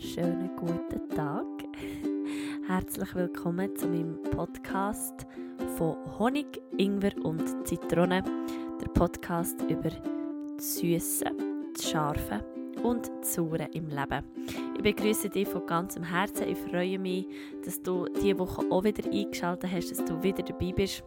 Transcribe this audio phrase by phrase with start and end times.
[0.00, 1.44] wunderschönen guten Tag.
[2.66, 5.26] Herzlich willkommen zu meinem Podcast
[5.76, 8.22] von Honig, Ingwer und Zitrone.
[8.80, 9.90] Der Podcast über
[10.56, 11.26] das Süße,
[11.74, 12.42] das Scharfe
[12.82, 14.24] und das Saure im Leben.
[14.76, 16.48] Ich begrüße dich von ganzem Herzen.
[16.48, 17.26] Ich freue mich,
[17.64, 21.04] dass du diese Woche auch wieder eingeschaltet hast, dass du wieder dabei bist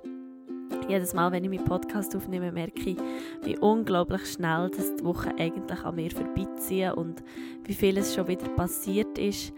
[0.89, 2.97] jedes Mal, wenn ich meinen Podcast aufnehme, merke ich,
[3.43, 7.23] wie unglaublich schnell dass die Woche eigentlich an mir vorbeiziehen und
[7.65, 9.53] wie viel es schon wieder passiert ist.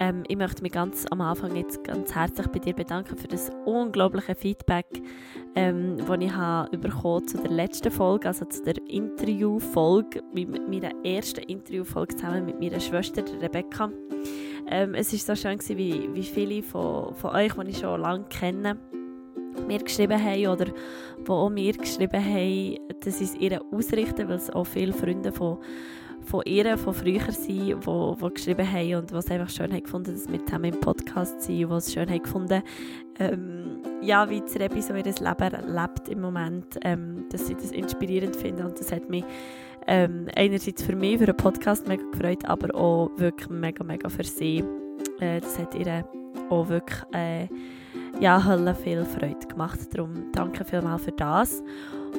[0.00, 3.50] Ähm, ich möchte mich ganz am Anfang jetzt ganz herzlich bei dir bedanken für das
[3.64, 4.86] unglaubliche Feedback,
[5.56, 12.14] ähm, das ich habe zu der letzten Folge, also zu der Interviewfolge, meiner ersten Interviewfolge
[12.16, 13.90] zusammen mit meiner Schwester Rebecca.
[14.70, 18.00] Ähm, es war so schön, gewesen, wie, wie viele von, von euch, die ich schon
[18.00, 18.78] lange kenne,
[19.68, 24.36] mir geschrieben haben oder die auch mir geschrieben haben, dass ich es ihr ausrichten, weil
[24.36, 25.58] es auch viele Freunde von,
[26.22, 30.12] von ihr, von früher sind, die, die geschrieben haben und was einfach schön haben gefunden,
[30.12, 32.62] dass wir zusammen im Podcast sind, was schön haben gefunden,
[33.20, 38.36] ähm, ja, wie Rebi so ihr Leben lebt im Moment, ähm, dass sie das inspirierend
[38.36, 39.24] finden und das hat mich
[39.86, 44.24] ähm, einerseits für mich, für den Podcast mega gefreut, aber auch wirklich mega, mega für
[44.24, 44.62] sie.
[45.18, 46.04] Äh, das hat ihr
[46.50, 47.48] auch wirklich äh,
[48.20, 49.78] ja, Hölle viel Freude gemacht.
[49.92, 51.62] Darum danke vielmals für das.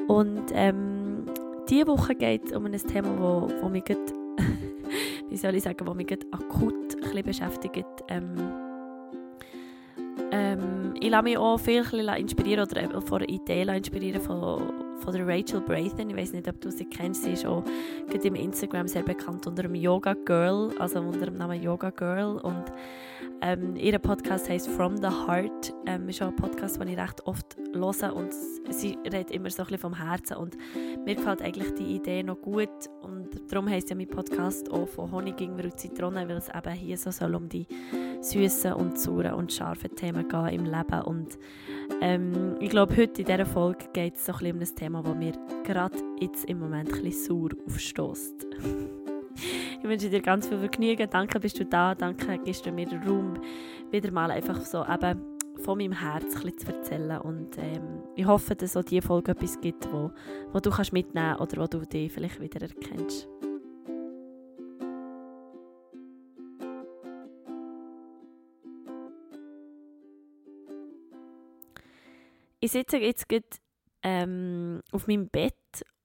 [0.08, 1.26] Und ähm,
[1.70, 3.98] diese Woche geht es um ein Thema, wo, wo mich grad,
[5.30, 7.86] wie soll ich sagen, wo mich akut ein beschäftigt.
[8.08, 8.36] Ähm,
[10.32, 11.84] ähm, ich lasse mich auch viel
[12.18, 14.62] inspirieren oder von Ideen inspirieren von,
[15.00, 16.10] von der Rachel Braithen.
[16.10, 17.24] Ich weiß nicht, ob du sie kennst.
[17.24, 17.64] Sie ist auch
[18.26, 22.38] im Instagram sehr bekannt unter dem Yoga Girl, also unter dem Namen Yoga Girl.
[22.38, 22.66] Und
[23.42, 25.74] ähm, ihr Podcast heißt From the Heart.
[25.86, 28.34] Ähm, ist auch ein Podcast, den ich recht oft höre und
[28.70, 30.58] sie redet immer so ein bisschen vom Herzen und
[31.06, 32.70] mir gefällt eigentlich die Idee noch gut
[33.02, 36.74] und darum heisst ja mein Podcast auch von Honig, Ingwer und Zitrone, weil es eben
[36.74, 37.68] hier so soll um die
[38.22, 41.38] süßen und sauren und scharfen Themen gehen im Leben und
[42.02, 45.02] ähm, ich glaube, heute in dieser Folge geht es so ein bisschen um ein Thema,
[45.04, 45.34] das mir
[45.64, 48.48] gerade jetzt im Moment ein bisschen sauer aufstößt.
[49.82, 51.10] Ich wünsche dir ganz viel Vergnügen.
[51.10, 51.96] Danke, bist du da.
[51.96, 53.42] Danke, gibst du mir Raum,
[53.92, 57.22] wieder mal einfach so eben von meinem Herz zu erzählen.
[57.22, 60.12] Und ähm, ich hoffe, dass auch diese Folge etwas gibt, wo,
[60.52, 63.30] wo du kannst mitnehmen kannst oder wo du dich vielleicht wieder erkennst.
[72.60, 73.46] Ich sitze jetzt gerade,
[74.04, 75.56] ähm, auf meinem Bett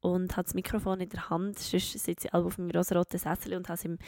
[0.05, 1.59] und habe das Mikrofon in der Hand.
[1.59, 3.99] Sonst sitze ich auf meinem rosa-roten Sessel und habe es im,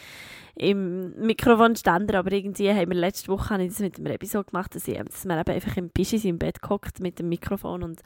[0.54, 2.18] im Mikrofonständer.
[2.18, 4.98] Aber irgendwie haben wir letzte Woche habe ich das mit dem Episode gemacht, dass, ich,
[4.98, 8.02] dass wir eben einfach im Bischis im Bett gehockt mit dem Mikrofon und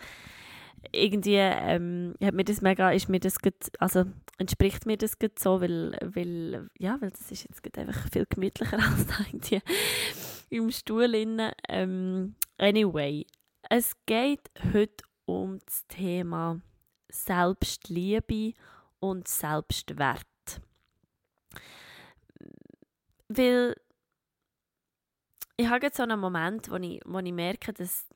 [0.93, 4.05] irgendwie ähm, hat mir das mega, ist mir das gut, also
[4.39, 8.79] entspricht mir das gut so, weil, weil, ja, weil das ist jetzt einfach viel gemütlicher
[8.93, 9.61] als da irgendwie
[10.49, 11.13] im Stuhl.
[11.69, 13.27] Ähm, anyway,
[13.69, 16.61] es geht heute um das Thema
[17.11, 18.55] Selbstliebe
[19.01, 20.27] und Selbstwert.
[23.29, 23.77] Weil
[25.57, 28.07] ich habe jetzt so einen Moment, wo ich, wo ich merke, dass,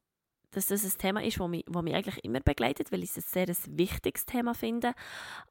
[0.50, 3.18] dass das ein Thema ist, das mich, wo mich eigentlich immer begleitet, weil ich es
[3.34, 4.94] ein sehr wichtiges Thema finde.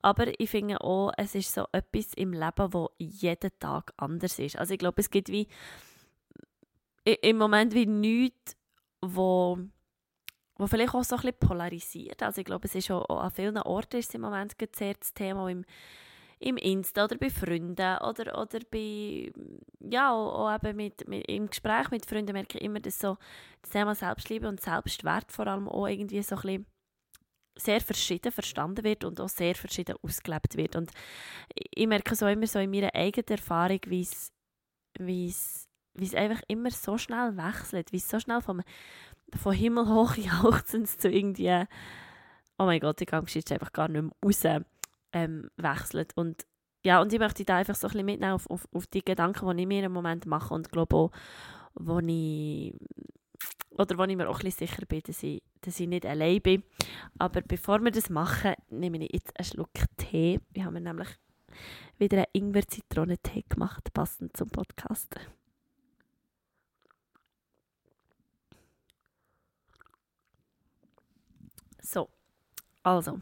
[0.01, 4.57] Aber ich finde auch, es ist so etwas im Leben, wo jeden Tag anders ist.
[4.57, 5.47] Also ich glaube, es gibt wie
[7.05, 8.55] im Moment wie nichts,
[9.01, 9.59] wo
[10.57, 12.21] wo vielleicht auch so ein bisschen polarisiert.
[12.21, 15.13] Also ich glaube, es ist auch, auch an vielen Orten ist im Moment sehr das
[15.13, 15.65] Thema im,
[16.39, 19.31] im Insta oder bei Freunden oder, oder bei,
[19.79, 23.17] ja, auch, auch eben mit, mit, im Gespräch mit Freunden merke ich immer, dass so
[23.61, 26.65] das Thema Selbstliebe und Selbstwert vor allem auch irgendwie so ein bisschen
[27.55, 30.75] sehr verschieden verstanden wird und auch sehr verschieden ausgelebt wird.
[30.75, 30.91] Und
[31.55, 34.31] ich merke so immer so in meiner eigenen Erfahrung, wie es,
[34.99, 38.61] wie es, einfach immer so schnell wechselt, wie es so schnell vom
[39.37, 41.65] von Himmel hoch jauchzend zu irgendwie,
[42.57, 44.63] oh mein Gott, die Geschichte einfach gar nicht mehr raus
[45.13, 46.15] ähm, wechselt.
[46.15, 46.45] Und
[46.85, 49.55] ja, und ich möchte da einfach so ein bisschen mitnehmen auf, auf, auf die Gedanken,
[49.55, 51.11] die ich mir im Moment mache und glaube auch,
[51.75, 52.75] wo ich,
[53.71, 56.41] oder wo ich mir auch ein bisschen sicher bin, dass ich, dass ich nicht allein
[56.41, 56.63] bin.
[57.17, 60.39] Aber bevor wir das machen, nehme ich jetzt einen Schluck Tee.
[60.51, 61.09] Wir haben nämlich
[61.97, 65.15] wieder einen Ingwer-Zitronentee gemacht, passend zum Podcast.
[71.83, 72.09] So,
[72.81, 73.21] also.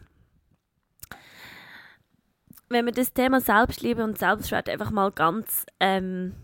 [2.70, 6.36] Wenn wir das Thema Selbstliebe und Selbstwert einfach mal ganz ähm,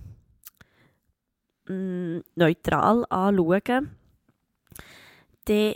[1.69, 3.96] mm, neutral anschauen,
[5.46, 5.75] dann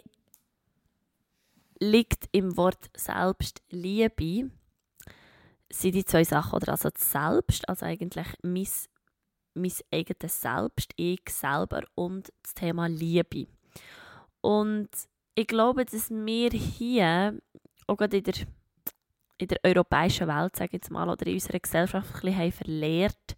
[1.80, 4.52] liegt im Wort Selbstliebe
[5.72, 8.68] sind die zwei Sachen, oder also das Selbst, also eigentlich mein
[9.54, 13.48] mein eigenes Selbst, ich selber und das Thema Liebe.
[14.42, 14.90] Und
[15.36, 17.39] ich glaube, dass wir hier,
[17.88, 18.33] auch gerade in der,
[19.38, 23.36] in der europäischen Welt, sage jetzt mal, oder in unserer Gesellschaft, ein bisschen verlehrt,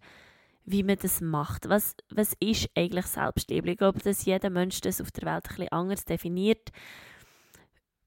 [0.64, 1.68] wie man das macht.
[1.68, 3.70] Was, was ist eigentlich Selbstliebe?
[3.70, 6.70] Ich glaube, dass jeder Mensch das auf der Welt ein bisschen anders definiert.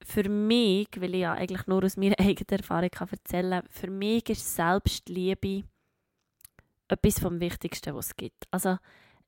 [0.04, 3.89] Für mich, weil ich ja eigentlich nur aus meiner eigenen Erfahrung kann erzählen kann, für
[3.89, 5.63] mich ist Selbstliebe
[6.88, 8.45] etwas vom Wichtigsten, was es gibt.
[8.51, 8.78] Also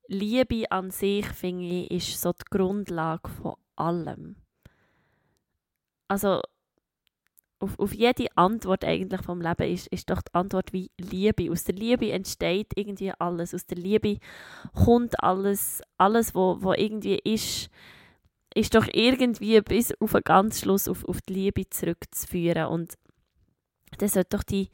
[0.08, 4.36] Liebe an sich, finde ich, ist so die Grundlage von allem.
[6.10, 6.42] Also
[7.60, 11.52] auf, auf jede Antwort eigentlich vom Leben ist, ist doch die Antwort wie Liebe.
[11.52, 13.54] Aus der Liebe entsteht irgendwie alles.
[13.54, 14.18] Aus der Liebe
[14.74, 17.70] kommt alles, alles wo, wo irgendwie ist,
[18.56, 22.66] ist doch irgendwie bis auf den ganz Schluss auf, auf die Liebe zurückzuführen.
[22.66, 22.94] Und
[23.98, 24.68] das sollte doch die,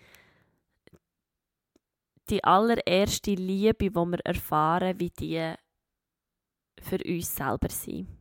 [2.31, 5.53] die allererste Liebe, die wir erfahren, wie die
[6.81, 8.16] für uns selber sein.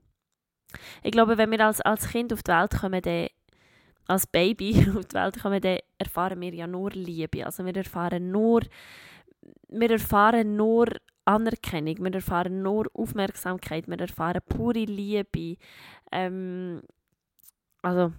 [1.04, 3.28] Ich glaube, wenn wir als, als Kind auf die Welt kommen, dann
[4.08, 7.46] als Baby auf die Welt kommen, dann erfahren wir ja nur Liebe.
[7.46, 8.62] Also wir erfahren nur,
[9.70, 10.88] wir erfahren nur
[11.26, 15.58] Anerkennung, wir erfahren nur Aufmerksamkeit, wir erfahren pure Liebe.
[16.12, 16.82] Ähm,
[17.82, 18.14] also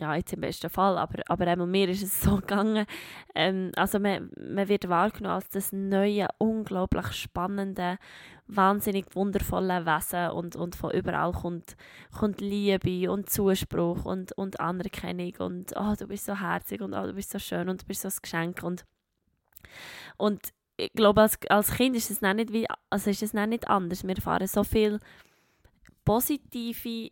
[0.00, 2.86] ja, jetzt im besten Fall, aber, aber einmal mir ist es so gegangen.
[3.34, 7.98] Ähm, also man, man wird wahrgenommen als das neue, unglaublich spannende,
[8.46, 11.76] wahnsinnig wundervolle Wesen und, und von überall kommt,
[12.18, 17.06] kommt Liebe und Zuspruch und, und Anerkennung und oh, du bist so herzig und oh,
[17.06, 18.84] du bist so schön und du bist so ein Geschenk und,
[20.16, 20.40] und
[20.78, 24.02] ich glaube, als, als Kind ist es nicht, wie, also ist es nicht anders.
[24.02, 24.98] Wir erfahren so viel
[26.06, 27.10] positive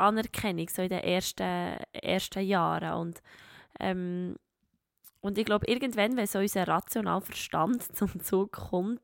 [0.00, 3.00] Anerkennung so in den ersten, ersten Jahren.
[3.00, 3.22] Und,
[3.78, 4.36] ähm,
[5.20, 9.02] und ich glaube, irgendwann, wenn so unser rationaler Verstand zum Zug kommt,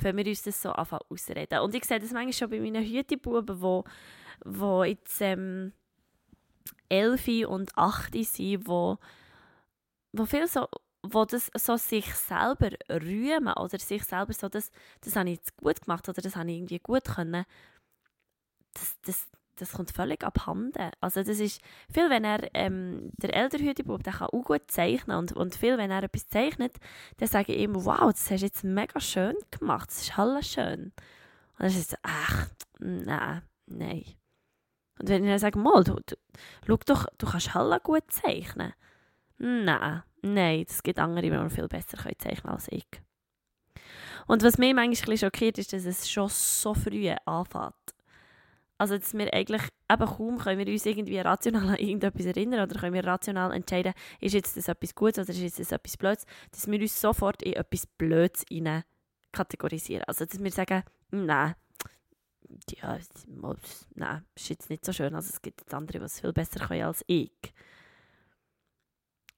[0.00, 1.60] können wir uns das so anfangen ausreden.
[1.60, 3.84] Und ich sehe das manchmal schon bei meinen Hütebuben, wo,
[4.44, 5.72] wo jetzt ähm,
[6.88, 8.98] 11 und 8 sind, wo,
[10.12, 10.66] wo viel so
[11.02, 14.70] wo das so sich selber rühmen oder sich selber so, das,
[15.00, 17.44] das habe ich jetzt gut gemacht oder das habe ich irgendwie gut können,
[18.74, 19.28] das, das,
[19.60, 20.90] das kommt völlig abhanden.
[21.00, 21.60] Also das ist
[21.92, 25.78] viel, wenn er, ähm, der ältere Hütebub, der kann auch gut zeichnen und, und viel,
[25.78, 26.76] wenn er etwas zeichnet,
[27.18, 30.48] dann sage ich ihm, wow, das hast du jetzt mega schön gemacht, das ist alles
[30.48, 30.80] schön.
[30.84, 30.92] Und
[31.58, 34.04] dann ist so, ach, nein, nein.
[34.98, 36.16] Und wenn ich dann sage, mal, du, du,
[36.66, 38.72] schau doch, du kannst alle gut zeichnen.
[39.38, 42.86] Nein, nein, es gibt andere, die noch viel besser können zeichnen als ich.
[44.26, 47.74] Und was mich manchmal schockiert, ist, dass es schon so früh anfängt.
[48.78, 52.78] Also, dass wir eigentlich eben kaum können wir uns irgendwie rational an irgendetwas erinnern oder
[52.78, 56.26] können wir rational entscheiden, ist jetzt das etwas Gutes oder ist jetzt das etwas Blödes,
[56.52, 58.84] dass wir uns sofort in etwas Blödes hinein
[59.32, 60.04] kategorisieren.
[60.06, 61.54] Also, dass wir sagen, nein,
[62.80, 62.98] ja,
[63.94, 65.14] nein, ist jetzt nicht so schön.
[65.14, 67.32] Also, es gibt andere, die es viel besser können als ich.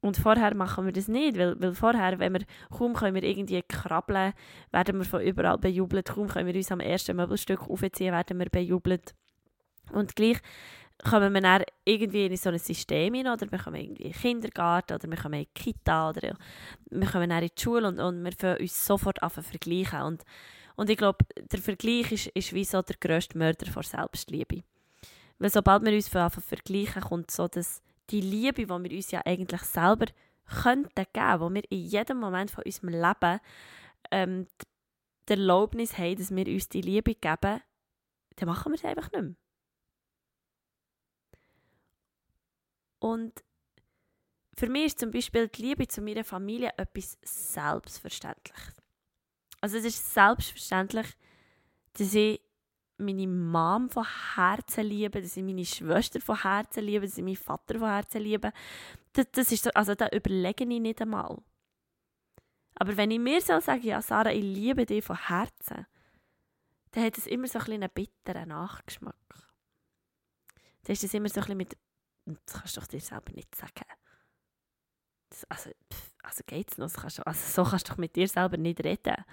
[0.03, 2.41] Und vorher machen wir das nicht, weil, weil vorher, wenn wir,
[2.71, 4.33] kaum können wir irgendwie krabbeln,
[4.71, 8.49] werden wir von überall bejubelt, kaum können wir uns am ersten Möbelstück aufziehen, werden wir
[8.49, 9.15] bejubelt.
[9.93, 10.39] Und gleich
[11.03, 14.21] kommen wir dann irgendwie in so ein System hin, oder wir kommen irgendwie in den
[14.21, 16.37] Kindergarten, oder wir kommen in die Kita, oder
[16.91, 20.03] wir kommen dann in die Schule und, und wir fangen uns sofort an zu vergleichen.
[20.03, 20.25] Und,
[20.77, 24.63] und ich glaube, der Vergleich ist, ist wie so der grösste Mörder vor Selbstliebe.
[25.39, 29.11] Weil sobald wir uns anfangen zu vergleichen, kommt so dass die Liebe, die wir uns
[29.11, 30.07] ja eigentlich selber
[30.63, 33.41] könnten geben, wo wir in jedem Moment von unserem Leben
[34.11, 34.47] ähm,
[35.29, 37.61] die Erlaubnis haben, dass wir uns die Liebe geben,
[38.37, 39.35] dann machen wir es einfach nicht mehr.
[43.01, 43.43] Und
[44.57, 48.81] für mich ist zum Beispiel die Liebe zu meiner Familie etwas Selbstverständliches.
[49.61, 51.07] Also es ist selbstverständlich,
[51.95, 52.41] dass ich
[52.99, 57.37] meine Mom von Herzen liebe, dass ich meine Schwester von Herzen liebe, dass ich meinen
[57.37, 58.53] Vater von Herzen liebe.
[59.15, 61.39] Das, das ist so, also da überlege ich nicht einmal.
[62.75, 65.87] Aber wenn ich mir so sage, ja Sarah, ich liebe dich von Herzen,
[66.93, 69.15] dann hat es immer so ein einen bitteren Nachgeschmack.
[70.83, 71.77] Dann ist es immer so ein bisschen mit
[72.25, 73.85] das kannst du doch dir selber nicht sagen.
[75.31, 76.93] Das, also, pff, also geht's noch?
[76.93, 79.25] Kannst du, also so kannst du doch mit dir selber nicht reden.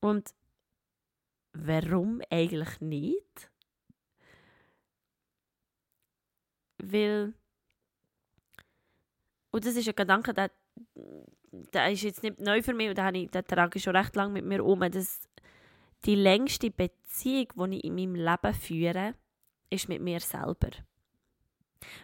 [0.00, 0.34] Und
[1.52, 3.50] warum eigentlich nicht?
[6.78, 7.34] Weil,
[9.50, 10.50] und das ist ein Gedanke, der,
[10.94, 14.32] der ist jetzt nicht neu für mich und den, den trage ich schon recht lange
[14.32, 15.28] mit mir um, dass
[16.04, 19.14] die längste Beziehung, die ich in meinem Leben führe,
[19.70, 20.70] ist mit mir selber.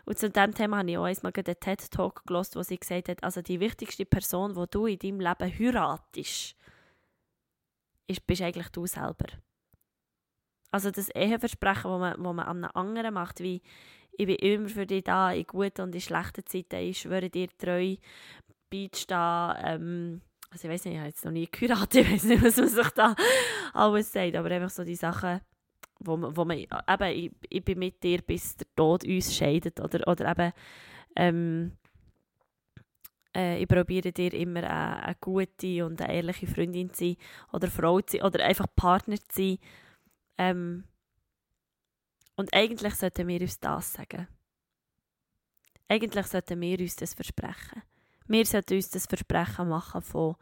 [0.04, 3.22] Und zu diesem Thema habe ich auch einmal einen TED-Talk gelesen, wo sie gesagt hat,
[3.24, 6.56] also die wichtigste Person, die du in deinem Leben heiratest,
[8.06, 9.26] ist, bist eigentlich du selber.
[10.70, 13.62] Also das Eheversprechen, das man, wo man einem anderen macht, wie
[14.16, 17.48] ich bin immer für dich da, in guten und in schlechten Zeiten, ich schwöre dir
[17.58, 17.96] treu
[18.70, 22.42] beizustehen, ähm, also ich weiß nicht, ich habe jetzt noch nie geheiratet, ich weiß nicht,
[22.42, 23.16] was man sich da
[23.72, 25.40] alles sagt, aber einfach so die Sachen,
[26.00, 30.06] wo man, wo man eben, ich, ich bin mit dir, bis Tod uns scheidet, oder,
[30.08, 30.52] oder eben,
[31.16, 31.72] ähm,
[33.36, 37.16] äh, ich probiere dir immer eine, eine, gute und eine ehrliche Freundin zu sein,
[37.52, 39.58] oder Frau zu sein, oder einfach Partner zu sein,
[40.38, 40.84] ähm,
[42.36, 44.26] und eigentlich sollten wir uns das sagen.
[45.88, 47.82] Eigentlich sollten wir uns das versprechen.
[48.26, 50.36] Wir sollten uns das Versprechen machen von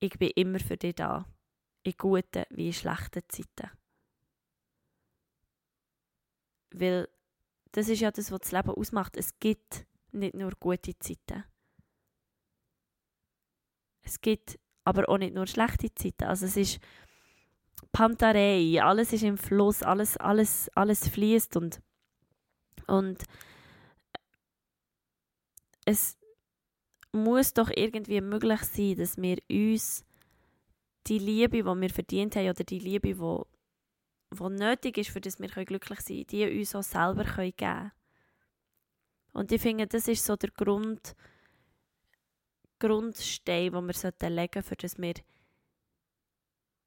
[0.00, 1.24] ich bin immer für dich da,
[1.84, 3.70] in guten wie in schlechten Zeiten.
[6.72, 7.08] Weil
[7.72, 9.16] das ist ja das, was das Leben ausmacht.
[9.16, 11.44] Es gibt nicht nur gute Zeiten.
[14.02, 16.24] Es gibt aber auch nicht nur schlechte Zeiten.
[16.24, 16.80] Also es ist
[17.92, 21.80] Pantarei, alles ist im Fluss, alles, alles, alles fließt und,
[22.86, 23.24] und
[25.84, 26.16] es
[27.12, 30.04] muss doch irgendwie möglich sein, dass wir uns
[31.06, 33.42] die Liebe, die wir verdient haben, oder die Liebe, die,
[34.38, 37.92] die nötig ist, für das wir glücklich sein können, die uns auch selber geben können.
[39.32, 41.14] Und ich finde, das ist so der Grund,
[42.78, 45.14] Grundstein, den wir legen sollten, für das wir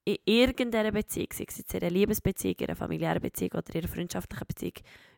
[0.05, 3.91] in irgendeiner Beziehung, sei es in einer Liebesbeziehung, in einer familiären Beziehung oder in einer
[3.91, 4.73] freundschaftlichen Beziehung,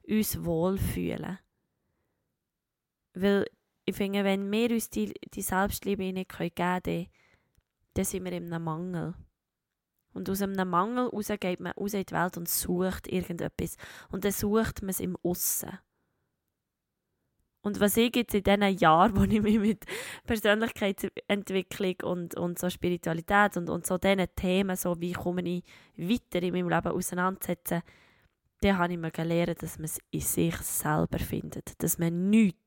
[0.07, 1.39] uns wohlfühlen.
[3.13, 3.47] Weil
[3.85, 7.07] ich finde, wenn wir uns die, die Selbstliebe nicht geben können,
[7.93, 9.13] dann sind wir in einem Mangel.
[10.17, 13.77] Und aus einem Mangel raus geht man raus in die Welt und sucht irgendetwas.
[14.09, 15.77] Und dann sucht man es im Aussen.
[17.61, 19.85] Und was ich jetzt in diesen Jahren, wo ich mich mit
[20.25, 25.63] Persönlichkeitsentwicklung und, und so Spiritualität und, und so diesen Themen, so wie komme ich
[25.97, 27.83] weiter in meinem Leben auseinandersetze,
[28.61, 31.81] dann habe ich mir gelernt, dass man es in sich selber findet.
[31.83, 32.66] Dass man nichts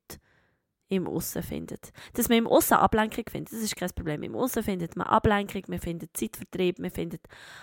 [0.91, 1.93] im Aussen findet.
[2.15, 4.23] Dass man im Aussen Ablenkung findet, das ist kein Problem.
[4.23, 7.23] Im Aussen findet man Ablenkung, man findet Zeitvertrieb, man findet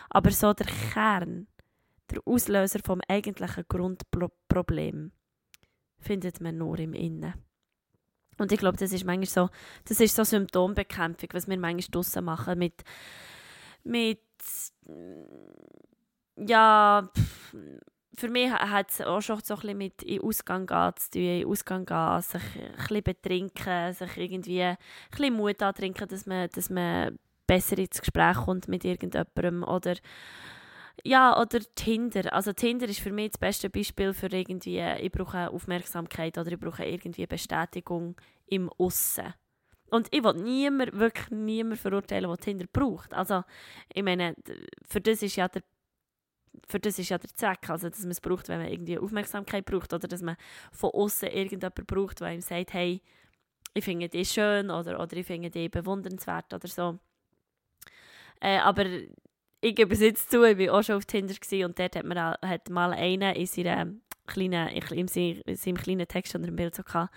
[0.09, 1.47] aber so der Kern,
[2.09, 5.11] der Auslöser vom eigentlichen Grundproblem
[5.99, 7.33] findet man nur im Innen.
[8.37, 9.49] Und ich glaube, das ist manchmal so,
[9.85, 12.83] das ist so Symptombekämpfung, was wir manchmal draussen machen mit,
[13.83, 14.21] mit,
[16.37, 17.09] ja,
[18.15, 21.47] für mich hat es auch schon so ein mit in Ausgang gehen zu tun, in
[21.47, 24.77] Ausgang gehen, sich ein bisschen betrinken, sich irgendwie ein
[25.11, 29.95] bisschen Mut antrinken, dass man, dass man besser ins Gespräch kommt mit irgendjemandem oder
[31.03, 32.33] ja, oder Tinder.
[32.33, 36.59] Also Tinder ist für mich das beste Beispiel für irgendwie, ich brauche Aufmerksamkeit oder ich
[36.59, 38.15] brauche irgendwie Bestätigung
[38.47, 39.33] im Aussen.
[39.89, 43.13] Und ich will niemand, wirklich niemand verurteilen, der Tinder braucht.
[43.13, 43.43] Also,
[43.93, 44.35] ich meine,
[44.85, 45.63] für das ist ja der
[46.67, 49.65] für das ist ja der Zweck, also dass man es braucht, wenn man irgendwie Aufmerksamkeit
[49.65, 50.37] braucht oder dass man
[50.71, 53.01] von außen irgendjemand braucht, der ihm sagt, hey,
[53.73, 56.99] ich finde dich schön oder, oder ich finde dich bewundernswert oder so.
[58.41, 58.85] Äh, aber
[59.61, 61.35] ich gebe es jetzt zu, ich war auch schon auf Tinder
[61.65, 63.87] und dort hat, man, hat mal einer in, seiner
[64.25, 67.13] kleinen, in seinem kleinen Text unter dem Bild so gehabt,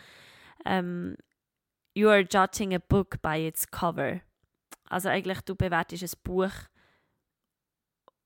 [0.64, 1.16] ähm,
[1.92, 4.20] You are judging a book by its cover.
[4.88, 6.52] Also eigentlich, du bewertest ein Buch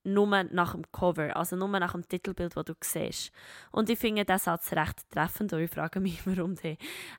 [0.04, 3.32] nur nach dem Cover, also nur nach dem Titelbild, das du siehst.
[3.72, 6.54] Und ich finde diesen Satz recht treffend und ich frage mich, warum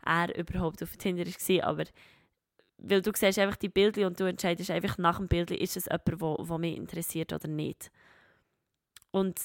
[0.06, 1.84] er überhaupt auf Tinder war, aber
[2.78, 5.86] weil du siehst einfach die Bilder und du entscheidest einfach nach dem Bild, ist es
[5.86, 7.92] jemand, wo, wo mich interessiert oder nicht.
[9.12, 9.40] Und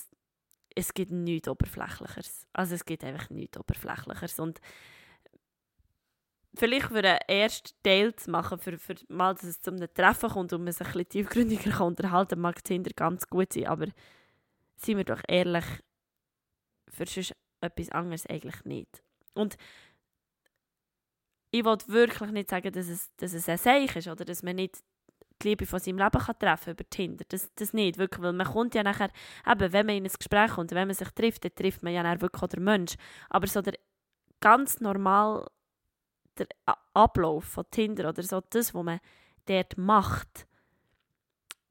[0.74, 2.46] es gibt nichts Oberflächlicheres.
[2.52, 4.38] Also es gibt einfach nichts Oberflächlicheres.
[4.40, 4.60] Und
[6.54, 10.30] vielleicht für einen ersten Teil zu machen, für, für mal, dass es zu einem Treffen
[10.30, 13.86] kommt und man sich ein bisschen tiefgründiger kann unterhalten mag Tinder ganz gut sein, aber
[14.76, 15.64] seien wir doch ehrlich,
[16.88, 19.02] für sonst etwas anderes eigentlich nicht.
[19.34, 19.56] Und
[21.52, 24.56] ich wollte wirklich nicht sagen, dass es, dass es ein Seich ist oder dass man
[24.56, 24.78] nicht
[25.42, 27.24] die Liebe von seinem Leben kann treffen über Tinder.
[27.28, 29.10] Das, das nicht, wirklich, weil man kommt ja nachher,
[29.46, 32.02] eben, wenn man in ein Gespräch kommt, wenn man sich trifft, dann trifft man ja
[32.02, 32.94] dann wirklich auch den Mensch.
[33.30, 33.74] Aber so der
[34.40, 35.46] ganz normal
[36.38, 36.48] der
[36.94, 39.00] Ablauf von Tinder oder so, das, was man
[39.46, 40.46] dort macht,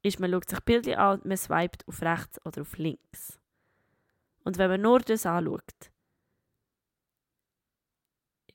[0.02, 3.38] ist, man schaut sich Bilder an man swipet auf rechts oder auf links.
[4.44, 5.90] Und wenn man nur das anschaut,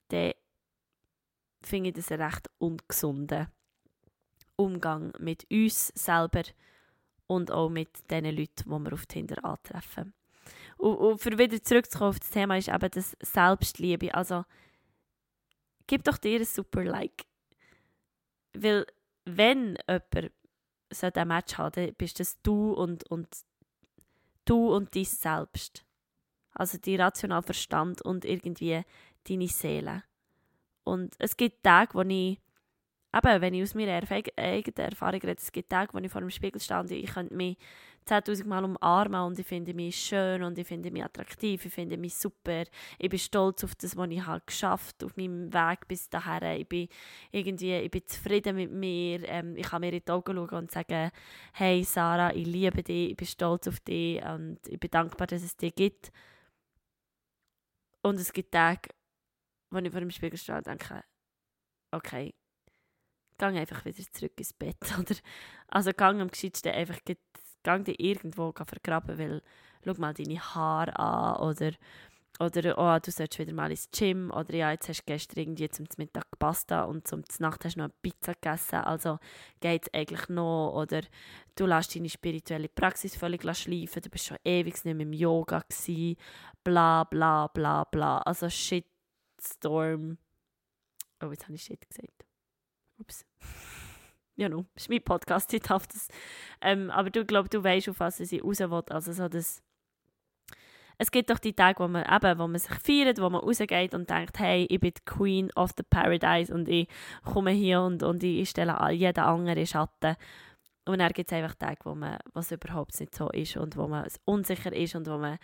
[0.09, 0.33] dann
[1.61, 3.47] finde ich das einen recht ungesunden
[4.55, 6.43] Umgang mit uns selber
[7.27, 10.13] und auch mit den Leuten, die wir auf Tinder antreffen.
[10.77, 14.13] Und, und für wieder zurückzukommen auf das Thema ist eben das Selbstliebe.
[14.13, 14.45] Also,
[15.87, 17.25] gib doch dir ein super Like.
[18.53, 18.85] Weil,
[19.25, 20.31] wenn jemand
[20.91, 23.27] so ein Match hat, dann bist das du und, und
[24.45, 25.85] du und dein Selbst.
[26.51, 28.83] Also die rationale Verstand und irgendwie
[29.27, 30.03] deine Seele.
[30.83, 32.39] Und es gibt Tage, wo ich
[33.15, 36.29] eben, wenn ich aus meiner eigenen Erfahrung rede, es gibt Tage, wo ich vor dem
[36.29, 37.57] Spiegel stehe und ich könnte mich
[38.07, 41.97] 10'000 Mal umarmen und ich finde mich schön und ich finde mich attraktiv, ich finde
[41.97, 42.63] mich super.
[42.99, 46.61] Ich bin stolz auf das, was ich habe geschafft auf meinem Weg bis dahin.
[46.61, 46.87] Ich bin
[47.31, 49.27] irgendwie, ich bin zufrieden mit mir.
[49.27, 51.09] Ähm, ich kann mir in die Augen schauen und sagen,
[51.53, 55.41] hey Sarah, ich liebe dich, ich bin stolz auf dich und ich bin dankbar, dass
[55.41, 56.11] es dich gibt.
[58.03, 58.89] Und es gibt Tage,
[59.71, 61.03] wo ich vor dem Spiegel stehe und denke,
[61.91, 62.35] okay,
[63.37, 64.77] gang einfach wieder zurück ins Bett.
[64.99, 65.15] Oder,
[65.67, 66.99] also gang am gescheitsten einfach
[67.63, 69.41] gang dich irgendwo vergraben, weil
[69.83, 71.71] schau mal deine Haare an oder,
[72.39, 75.69] oder oh, du solltest wieder mal ins Gym oder ja, jetzt hast du gestern irgendwie
[75.69, 79.19] zum Mittag Pasta und zum Nacht hast du noch eine Pizza gegessen, also
[79.59, 81.01] geht es eigentlich noch oder
[81.55, 85.59] du lässt deine spirituelle Praxis völlig schleifen, du bist schon ewig nicht mehr im Yoga
[85.59, 86.17] gewesen,
[86.63, 90.17] bla bla bla bla, also Shitstorm.
[91.23, 92.25] Oh, jetzt habe ich Shit gesagt.
[92.97, 93.25] Ups.
[94.35, 96.07] ja, no, ist mein Podcast, ich darf das.
[96.61, 98.83] Ähm, aber du glaubst, du weißt, auf was ich raus will.
[98.89, 99.61] Also so das
[100.97, 103.93] es gibt doch die Tage, wo man, eben, wo man sich feiert, wo man rausgeht
[103.93, 106.87] und denkt, hey, ich bin die Queen of the Paradise und ich
[107.23, 110.15] komme hier und, und ich stelle jeden anderen Schatten.
[110.85, 113.87] Und dann gibt es einfach Tage, wo man, was überhaupt nicht so ist und wo
[113.87, 115.37] man unsicher ist und wo man,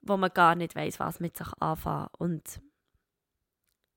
[0.00, 2.08] wo man gar nicht weiß, was mit sich anfangen.
[2.18, 2.60] Und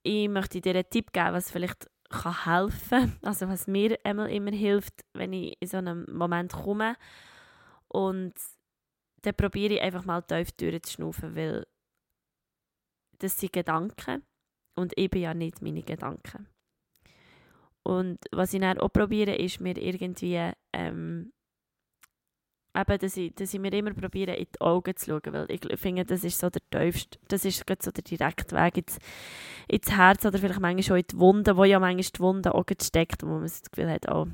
[0.03, 4.51] ich möchte dir einen Tipp geben, was vielleicht kann helfen Also was mir immer, immer
[4.51, 6.95] hilft, wenn ich in so einem Moment komme.
[7.87, 8.33] Und
[9.21, 11.65] dann probiere ich einfach mal tief durchzuschnaufen, weil
[13.19, 14.23] das sind Gedanken
[14.75, 16.47] und ich bin ja nicht meine Gedanken.
[17.83, 21.33] Und was ich dann auch probiere, ist mir irgendwie ähm,
[22.75, 25.79] eben, dass ich, dass ich mir immer probiere, in die Augen zu schauen, weil ich
[25.79, 28.99] finde, das ist so der tiefste, das ist so der direkte Weg ins,
[29.67, 32.65] ins Herz oder vielleicht manchmal schon in die Wunde, wo ja manchmal die Wunde auch
[32.81, 34.27] steckt, wo man das Gefühl hat, oh,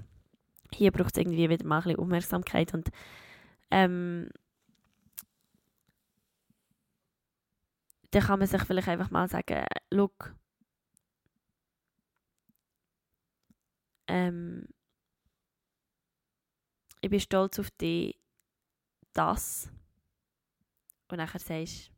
[0.73, 2.89] hier braucht es irgendwie wieder mal ein bisschen Aufmerksamkeit und
[3.71, 4.29] ähm,
[8.11, 10.33] dann kann man sich vielleicht einfach mal sagen, look,
[14.07, 14.67] ähm,
[17.01, 18.17] ich bin stolz auf dich,
[19.19, 19.69] das.
[21.09, 21.91] Und nachher sagst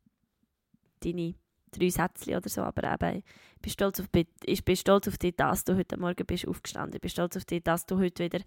[1.00, 1.34] du deine
[1.70, 3.22] drei Sätze oder so, aber eben,
[3.56, 4.06] ich bin stolz auf,
[4.44, 6.96] ich bin stolz auf dich, dass du heute Morgen bist aufgestanden.
[6.96, 8.40] Ich bin stolz auf dich, dass du heute wieder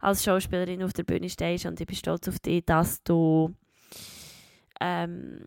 [0.00, 3.54] als Schauspielerin auf der Bühne stehst und ich bin stolz auf dich, dass du
[4.80, 5.40] ähm,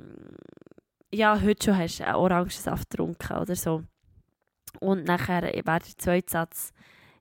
[1.12, 3.84] ja, heute schon hast einen Orangensaft getrunken oder so.
[4.80, 6.72] Und nachher wäre der zweite Satz,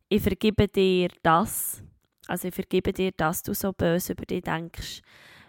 [0.08, 1.82] ich vergebe dir das,
[2.26, 5.00] also ich vergebe dir, dass du so böse über dich denkst.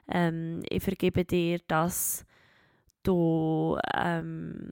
[0.10, 2.26] Ähm, ich vergebe dir, dass
[3.04, 4.72] du ähm,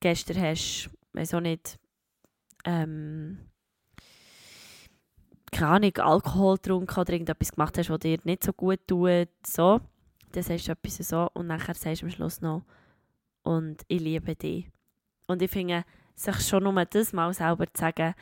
[0.00, 1.78] gestern hast, weiß auch nicht,
[2.64, 3.38] ähm,
[5.50, 9.80] keine Ahnung, Alkohol getrunken oder irgendetwas gemacht hast, was dir nicht so gut tut, so.
[10.32, 12.64] Dann sagst du etwas so und nachher sagst du am Schluss noch
[13.42, 14.68] und ich liebe dich.
[15.26, 18.14] Und ich finde, sich schon nur das mal selber zu sagen,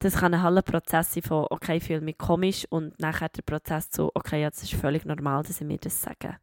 [0.00, 3.42] das kann ein halber Prozess sein von, okay, ich fühle mich komisch und nachher der
[3.42, 6.38] Prozess zu, okay, das ist völlig normal, dass ich mir das sage.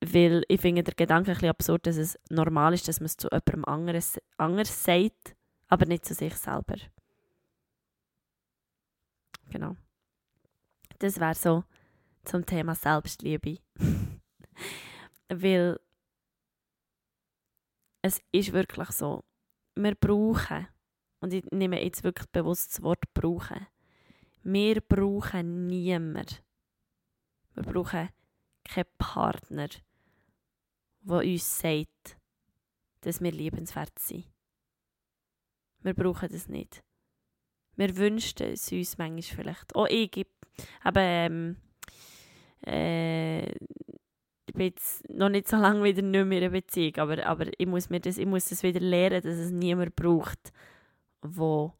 [0.00, 3.28] Weil ich finde der Gedanke ein absurd, dass es normal ist, dass man es zu
[3.28, 5.36] jemandem anderes, anderes sagt,
[5.68, 6.76] aber nicht zu sich selber.
[9.50, 9.76] Genau.
[11.00, 11.64] Das wäre so
[12.24, 13.58] zum Thema Selbstliebe.
[15.28, 15.78] Weil
[18.00, 19.22] es ist wirklich so,
[19.74, 20.66] wir brauchen
[21.20, 23.66] und ich nehme jetzt wirklich bewusst das Wort brauchen.
[24.42, 26.42] Wir brauchen niemand.
[27.54, 28.08] Wir brauchen
[28.64, 29.68] keinen Partner,
[31.00, 32.16] der uns sagt,
[33.00, 34.26] dass wir liebenswert sind.
[35.80, 36.82] Wir brauchen das nicht.
[37.76, 39.76] Wir wünschten es uns manchmal vielleicht.
[39.76, 40.30] Oh, ich gebe,
[40.82, 41.56] aber ähm,
[42.66, 47.24] äh, ich bin jetzt noch nicht so lange wieder nicht mehr in einer Beziehung, aber,
[47.24, 50.52] aber ich, muss mir das, ich muss das wieder lernen, dass es niemand braucht,
[51.22, 51.74] wo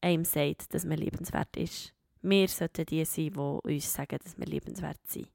[0.00, 1.92] einem sagt, dass man liebenswert ist.
[2.22, 5.28] Wir sollten die sein, die uns sagen, dass wir liebenswert sind.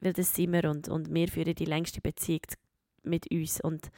[0.00, 2.42] Weil das sind wir und, und wir führen die längste Beziehung
[3.02, 3.90] mit uns und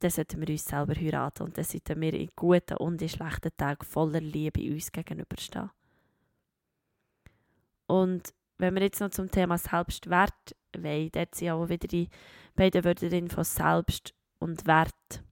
[0.00, 3.54] dann sollten wir uns selber heiraten und dann sollten wir in guten und in schlechten
[3.56, 5.70] Tagen voller Liebe uns gegenüberstehen.
[7.86, 12.08] Und wenn wir jetzt noch zum Thema Selbstwert wollen, dort sind auch wieder die
[12.54, 15.22] beiden Wörter von Selbst und Wert.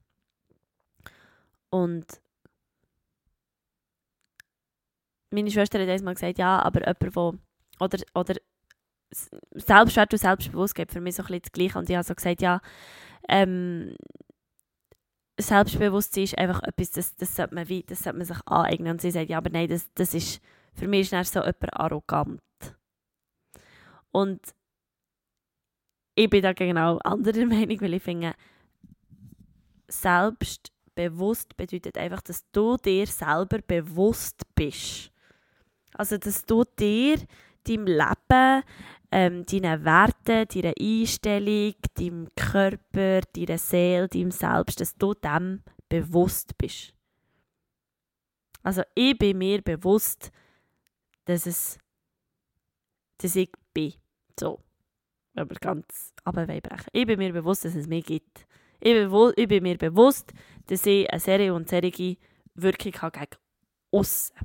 [1.69, 2.05] Und
[5.31, 7.35] meine Schwester hat einmal gesagt, ja, aber jemand, wo,
[7.79, 8.35] oder, oder
[9.11, 11.79] Selbstwert und Selbstbewusstsein für mich so ein bisschen das Gleiche.
[11.79, 12.61] Und ich habe so gesagt, ja,
[13.27, 13.95] ähm,
[15.39, 18.93] Selbstbewusstsein ist einfach etwas, das, das, sollte man wie, das sollte man sich aneignen.
[18.93, 20.41] Und sie sagt, ja, aber nein, das, das ist,
[20.73, 22.41] für mich ist dann so jemand arrogant.
[24.11, 24.41] Und
[26.15, 28.33] ich bin da genau anderer Meinung, weil ich finde,
[30.99, 35.11] selbstbewusst bedeutet einfach, dass du dir selber bewusst bist.
[35.93, 37.17] Also, dass du dir,
[37.67, 38.63] deinem Leben,
[39.11, 46.57] ähm, deinen Werten, deiner Einstellung, deinem Körper, deiner Seele, deinem Selbst, dass du dem bewusst
[46.57, 46.93] bist.
[48.61, 50.31] Also ich bin mir bewusst,
[51.25, 51.79] dass es
[53.17, 53.93] dass ich bin.
[54.39, 54.59] So.
[55.33, 56.87] Wir ganz runterbrechen.
[56.91, 58.45] Ich bin mir bewusst, dass es mich gibt.
[58.79, 60.31] Ich bin, mir bewusst,
[60.67, 62.17] dass ich eine Serie und Serie
[62.55, 63.41] Wirkung habe gegen
[63.91, 64.35] aussen.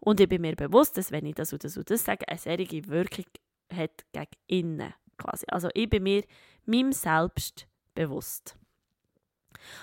[0.00, 2.38] Und ich bin mir bewusst, dass wenn ich das und das und das sage, eine
[2.38, 3.26] solche Wirkung
[3.72, 4.94] hat gegen innen.
[5.16, 5.46] Quasi.
[5.48, 6.24] Also ich bin mir
[6.64, 8.56] meinem Selbst bewusst.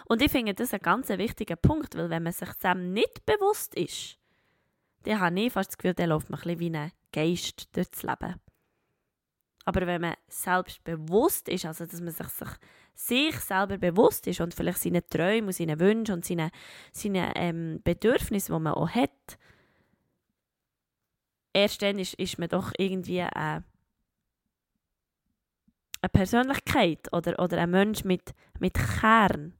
[0.06, 3.76] Und ich finde das ein ganz wichtiger Punkt, weil wenn man sich dem nicht bewusst
[3.76, 4.20] ist,
[5.04, 8.04] dann habe ich fast das Gefühl, dann läuft man ein bisschen wie ein Geist durchs
[8.04, 8.36] Leben.
[9.66, 12.50] Aber wenn man selbstbewusst ist, also dass man sich, sich,
[12.94, 16.52] sich selber bewusst ist und vielleicht seine Träume und seine Wünsche und seine,
[16.92, 19.38] seine ähm, Bedürfnisse, die man auch hat,
[21.54, 23.64] erst dann ist, ist man doch irgendwie eine,
[26.02, 29.54] eine Persönlichkeit oder, oder ein Mensch mit, mit Kern.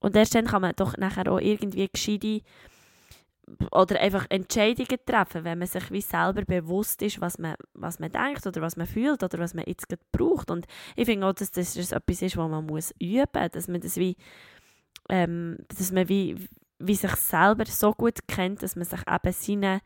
[0.00, 2.42] Und erst dann kann man doch nachher auch irgendwie gescheite
[3.72, 8.12] oder einfach Entscheidungen treffen, wenn man sich wie selber bewusst ist, was man, was man
[8.12, 10.50] denkt oder was man fühlt oder was man jetzt gerade braucht.
[10.50, 12.94] Und ich finde auch, dass das etwas ist, was man üben muss,
[13.52, 14.16] dass man das wie,
[15.08, 16.36] ähm, dass man wie,
[16.78, 19.80] wie sich selber so gut kennt, dass man sich eben seine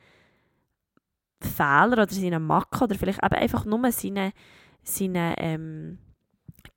[1.40, 4.32] Fehler oder seine Macken oder vielleicht eben einfach nur seine,
[4.82, 5.98] seine ähm,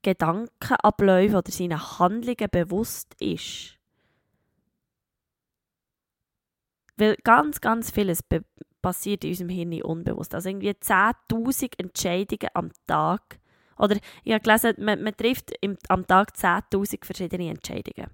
[0.02, 3.79] Gedankenabläufe oder seine Handlungen bewusst ist.
[7.00, 8.22] Weil ganz, ganz vieles
[8.82, 10.34] passiert in unserem Hirn unbewusst.
[10.34, 13.40] Also irgendwie 10'000 Entscheidungen am Tag.
[13.78, 18.10] Oder ich habe gelesen, man, man trifft im, am Tag 10'000 verschiedene Entscheidungen.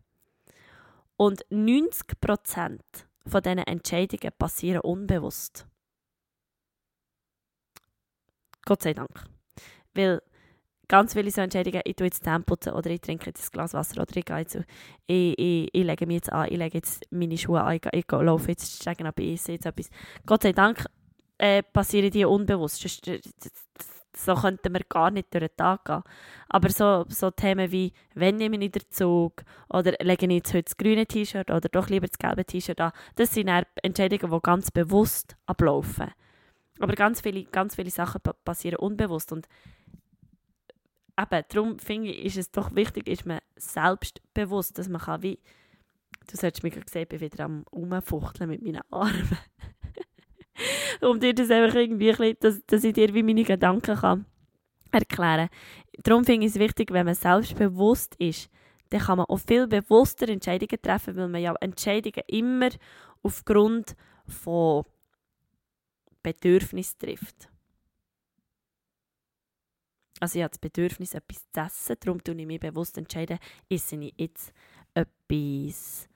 [1.17, 2.79] Und 90%
[3.27, 5.67] von diesen Entscheidungen passieren unbewusst.
[8.65, 9.11] Gott sei Dank.
[9.95, 10.23] Weil
[10.89, 14.03] ganz viele so Entscheidungen, ich tue jetzt Zähne oder ich trinke jetzt ein Glas Wasser
[14.03, 14.59] oder ich gehe jetzt,
[15.07, 18.05] ich, ich, ich lege mich jetzt an, ich lege jetzt meine Schuhe an, ich, ich
[18.11, 19.91] laufe jetzt steigen ab, ich esse jetzt etwas.
[20.25, 20.85] Gott sei Dank
[21.39, 22.87] äh, passieren die unbewusst.
[24.19, 26.03] So könnten wir gar nicht durch den Tag gehen.
[26.49, 30.63] Aber so, so Themen wie, wenn nehme ich den Zug oder lege ich jetzt heute
[30.65, 33.51] das grüne T-Shirt oder doch lieber das gelbe T-Shirt an, das sind
[33.83, 36.13] Entscheidungen, die ganz bewusst ablaufen.
[36.79, 39.47] Aber ganz viele, ganz viele Sachen passieren unbewusst und
[41.19, 45.39] eben, darum finde ich, ist es doch wichtig, ist man selbstbewusst, dass man kann wie,
[46.31, 49.39] du solltest mich gerade sehen, ich bin wieder am Umfuchteln mit meinen Armen.
[51.01, 54.27] um dir das einfach irgendwie, bisschen, dass, dass ich dir wie meine Gedanken kann
[54.93, 56.03] erklären kann.
[56.03, 58.51] Darum finde ich es wichtig, wenn man selbstbewusst ist,
[58.91, 62.69] dann kann man auch viel bewusster Entscheidungen treffen, weil man ja Entscheidungen immer
[63.23, 64.85] aufgrund von
[66.23, 67.49] Bedürfnissen trifft.
[70.21, 73.97] Also ich habe das Bedürfnis, etwas zu essen, darum entscheide ich mich bewusst, entscheiden, esse
[73.97, 74.53] ich jetzt
[74.95, 76.09] etwas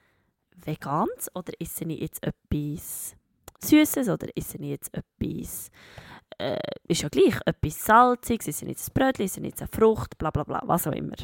[0.56, 3.14] Veganes oder esse ich jetzt etwas
[3.62, 5.70] Süßes oder esse ich jetzt etwas,
[6.38, 6.58] äh,
[6.88, 10.16] ist ja gleich, etwas Salziges, esse ich jetzt ein Brötchen, esse ich jetzt eine Frucht,
[10.16, 11.16] bla bla bla, was auch immer.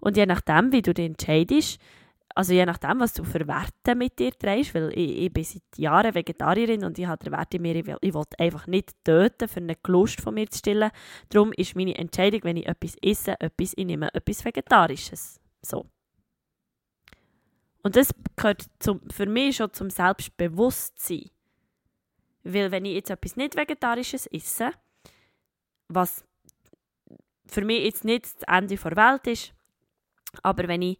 [0.00, 1.80] Und je nachdem, wie du dich entscheidest,
[2.36, 5.62] also je nachdem, was du für Werte mit dir trägst, weil ich, ich bin seit
[5.76, 8.92] Jahren Vegetarierin und ich habe den Wert in mir, ich will, ich will einfach nicht
[9.04, 10.90] töten, für eine Lust von mir zu stillen.
[11.28, 15.40] Darum ist meine Entscheidung, wenn ich etwas esse, etwas, ich nehme etwas Vegetarisches.
[15.62, 15.86] So.
[17.84, 21.30] Und das gehört zum, für mich schon zum Selbstbewusstsein.
[22.42, 24.72] Weil wenn ich jetzt etwas nicht Vegetarisches esse,
[25.86, 26.24] was
[27.46, 29.54] für mich jetzt nicht das Ende der Welt ist,
[30.42, 30.98] aber wenn ich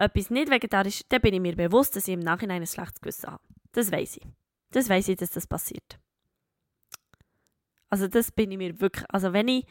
[0.00, 3.30] etwas nicht vegetarisch, dann bin ich mir bewusst, dass ich im Nachhinein ein schlechtes Gewissen
[3.30, 3.42] habe.
[3.72, 4.26] Das weiß ich.
[4.72, 5.98] Das weiß ich, dass das passiert.
[7.90, 9.66] Also das bin ich mir wirklich, also wenn ich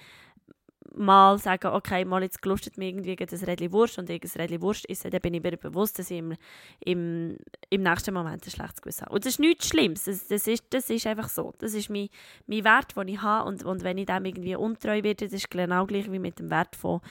[0.96, 4.62] mal sagen, okay, mal jetzt gelustet mir irgendwie ein Rädchen Wurst und ich ein Rädchen
[4.62, 6.36] Wurst esse, dann bin ich mir bewusst, dass ich im,
[6.80, 7.38] im,
[7.70, 9.14] im nächsten Moment ein schlechtes Gewissen habe.
[9.14, 11.54] Und das ist nichts Schlimmes, das, das, ist, das ist einfach so.
[11.60, 12.10] Das ist mein,
[12.48, 15.50] mein Wert, den ich habe und, und wenn ich dem irgendwie untreu werde, das ist
[15.50, 17.02] genau gleich wie mit dem Wert von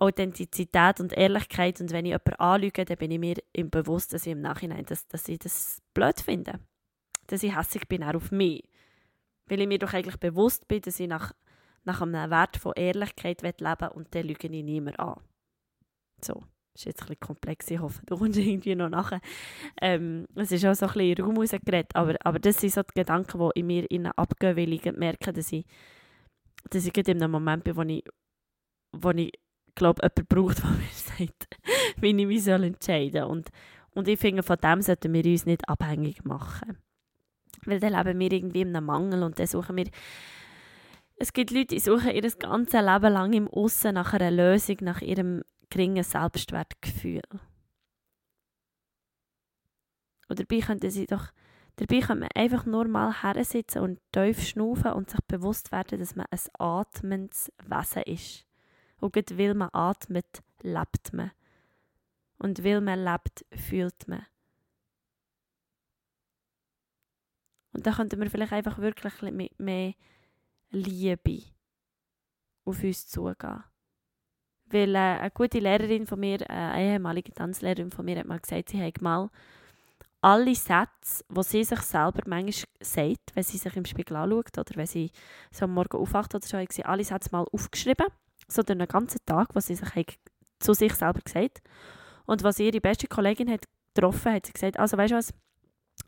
[0.00, 4.26] Authentizität und Ehrlichkeit und wenn ich jemanden anlüge, dann bin ich mir im bewusst, dass
[4.26, 6.58] ich im Nachhinein, dass, dass ich das blöd finde.
[7.26, 8.64] Dass ich hässlich bin auch auf mich.
[9.46, 11.32] Weil ich mir doch eigentlich bewusst bin, dass ich nach
[11.84, 15.20] nach einem Wert von Ehrlichkeit leben will und dann lüge ich niemand an.
[16.22, 16.34] So,
[16.74, 19.20] das ist jetzt ein bisschen komplex, ich hoffe, du kommst irgendwie noch nachher.
[19.80, 22.94] Ähm, es ist auch so ein bisschen Raum rausgeredet, aber, aber das sind so die
[22.94, 25.64] Gedanken, die in mir innen abgehen, weil ich merke, dass ich,
[26.68, 28.04] dass ich in einem Moment bin, wo ich,
[28.92, 29.32] wo ich
[29.80, 31.48] glaube, jemand braucht, der mir sagt,
[31.96, 33.30] wie ich mich soll entscheiden soll.
[33.30, 33.50] Und,
[33.94, 36.78] und ich finde, von dem sollten wir uns nicht abhängig machen.
[37.64, 39.86] Weil dann leben wir irgendwie in einem Mangel und dann suchen wir
[41.22, 45.02] es gibt Leute, die suchen ihr ganzes Leben lang im Aussen nach einer Lösung, nach
[45.02, 47.20] ihrem geringen Selbstwertgefühl.
[50.28, 51.30] Und dabei könnten sie doch
[51.80, 56.14] Dabei kann man einfach nur mal hersitzen und tief schnaufen und sich bewusst werden, dass
[56.14, 58.46] man ein atmendes Wesen ist.
[59.00, 61.32] Und gerade weil man atmet, lebt man.
[62.38, 64.26] Und weil man lebt, fühlt man.
[67.72, 69.14] Und da könnten wir vielleicht einfach wirklich
[69.58, 69.94] mehr
[70.70, 71.42] Liebe
[72.64, 73.64] auf uns zugehen.
[74.66, 78.38] Weil äh, eine gute Lehrerin von mir, äh, eine ehemalige Tanzlehrerin von mir, hat mal
[78.38, 79.30] gesagt, sie hat mal
[80.20, 84.76] alle Sätze, die sie sich selber manchmal sagt, wenn sie sich im Spiegel anschaut oder
[84.76, 85.10] wenn sie
[85.50, 88.06] so am Morgen aufwacht oder so, hat sie alle Sätze mal aufgeschrieben,
[88.50, 90.18] so durch einen ganzen Tag, was sie sich
[90.58, 91.62] zu sich selber gesagt
[92.26, 95.32] Und was ihre beste Kollegin hat getroffen hat, sie gesagt, also weißt du was,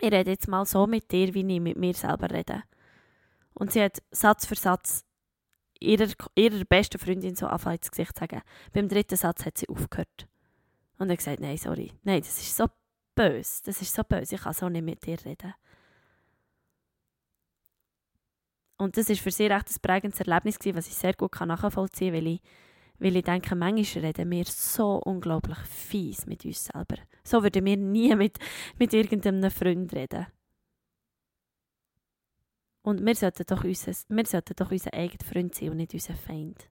[0.01, 2.63] ich rede jetzt mal so mit dir, wie ich mit mir selber rede.
[3.55, 5.05] Und sie hat Satz für Satz
[5.81, 8.43] ihrer, ihrer besten Freundin so anfangen ins Gesicht zu sagen.
[8.73, 10.29] Beim dritten Satz hat sie aufgehört.
[10.99, 12.67] Und er gesagt, nein, sorry, nein, das ist so
[13.15, 15.55] böse, das ist so böse, ich kann so nicht mit dir reden.
[18.83, 22.13] Und das war für sie recht ein prägendes Erlebnis, gewesen, was ich sehr gut nachvollziehen
[22.13, 22.41] kann, weil ich,
[22.99, 26.97] weil ich denke, manchmal reden wir so unglaublich fies mit uns selber.
[27.23, 28.39] So würden wir nie mit,
[28.81, 30.27] mit irgendeinem Freund reden.
[32.83, 36.15] Und wir sollten doch unser, wir sollten doch unser eigener Freund sein und nicht unser
[36.15, 36.69] Feind.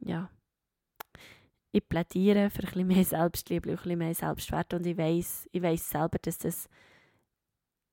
[0.00, 0.33] Ja.
[1.74, 5.48] Ich plädiere für ein bisschen mehr Selbstliebe und ein bisschen mehr Selbstwert und ich weiß
[5.50, 6.68] ich weiss selber, dass das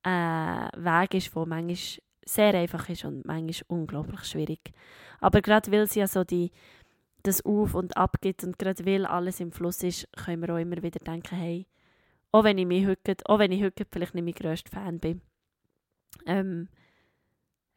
[0.04, 4.72] ein Weg ist, der manchmal sehr einfach ist und manchmal unglaublich schwierig.
[5.20, 6.52] Aber gerade weil es ja so die,
[7.24, 10.58] das Auf und Ab gibt und gerade weil alles im Fluss ist, können wir auch
[10.58, 11.66] immer wieder denken, hey,
[12.30, 15.22] auch wenn ich mich heute, auch wenn ich heute vielleicht nicht mein grösster Fan bin.
[16.24, 16.68] Ähm,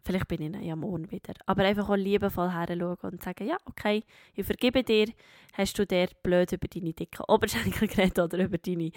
[0.05, 1.33] vielleicht bin ich ja morgen wieder.
[1.47, 4.03] Aber einfach auch liebevoll herschauen und sagen, ja, okay,
[4.35, 5.07] ich vergebe dir,
[5.53, 8.91] hast du dir blöd über deine dicken Oberschenkel geredet oder über deine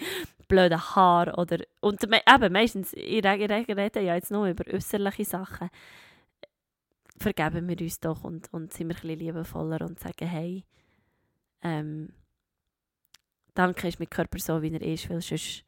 [0.47, 5.69] blöden Haare oder, und eben meistens, ich rede ja jetzt nur über äußerliche Sachen,
[7.17, 10.63] vergeben wir uns doch und, und sind wir ein bisschen liebevoller und sagen, hey,
[11.63, 12.13] ähm,
[13.55, 15.65] danke ist mein Körper so, wie er ist, weil sonst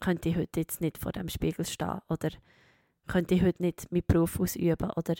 [0.00, 2.30] könnte ich heute jetzt nicht vor dem Spiegel stehen oder
[3.06, 5.14] könnte ich heute nicht meinen Beruf ausüben oder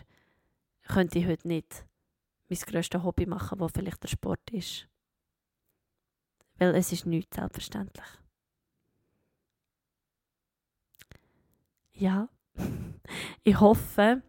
[0.84, 1.86] könnte ich heute nicht
[2.48, 4.88] mein grösstes Hobby machen, wo vielleicht der Sport ist.
[6.58, 8.06] Weil es ist nicht selbstverständlich.
[11.94, 12.28] Ja,
[13.44, 14.22] ich hoffe,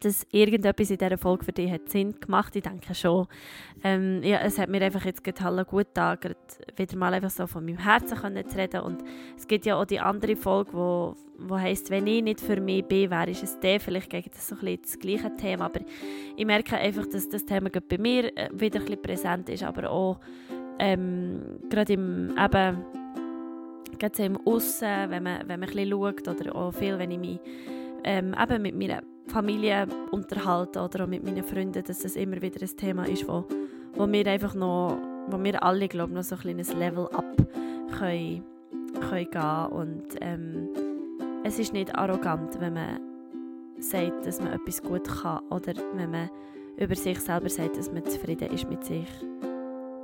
[0.00, 3.26] dass irgendetwas in dieser Folge für dich hat Sinn gemacht Ich denke schon.
[3.84, 6.18] Ähm, ja, es hat mir einfach jetzt gerade gut getan,
[6.76, 8.80] wieder mal einfach so von meinem Herzen zu reden.
[8.80, 9.04] Und
[9.36, 12.84] es gibt ja auch die andere Folge, wo, wo heisst, wenn ich nicht für mich
[12.84, 13.80] bin, wäre ist es der.
[13.80, 15.66] Vielleicht geht das so ein bisschen das gleiche Thema.
[15.66, 15.80] Aber
[16.36, 19.90] ich merke einfach, dass das Thema bei mir äh, wieder ein bisschen präsent ist, aber
[19.90, 20.18] auch
[20.78, 22.84] ähm, gerade im eben,
[23.98, 27.18] gerade im Aussen, wenn man, wenn man ein bisschen schaut oder auch viel, wenn ich
[27.18, 27.40] mich
[28.04, 32.60] ähm, eben mit meiner Familie unterhalten oder auch mit meinen Freunden, dass das immer wieder
[32.60, 33.44] ein Thema ist, wo,
[33.94, 37.36] wo wir einfach noch, wo wir alle, glaube noch so ein kleines Level up
[37.96, 38.44] können,
[39.08, 40.68] können gehen und ähm,
[41.44, 43.00] es ist nicht arrogant, wenn man
[43.78, 46.30] sagt, dass man etwas gut kann oder wenn man
[46.76, 49.08] über sich selber sagt, dass man zufrieden ist mit sich.